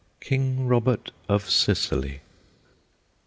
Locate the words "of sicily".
1.29-2.21